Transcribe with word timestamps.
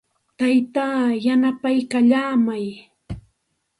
Taytaa 0.37 1.03
yanapaykallaamay. 1.25 2.65